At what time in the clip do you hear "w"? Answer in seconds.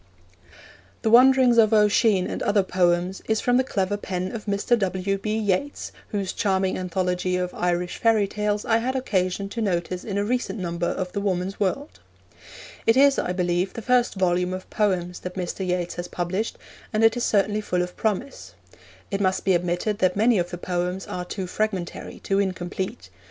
4.79-5.19